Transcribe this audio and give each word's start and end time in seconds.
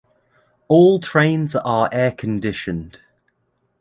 All 0.67 0.99
trains 0.99 1.55
are 1.55 1.87
air 1.91 2.11
conditioned. 2.11 3.01